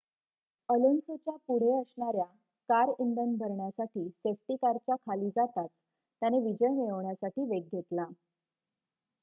[0.69, 2.23] अलोन्सोच्या पुढे असणाऱ्या
[2.69, 8.05] कार इंधन भरण्यासाठी सेफ्टी कारच्या खाली जाताच त्याने विजय मिळवण्यासाठी वेग घेतला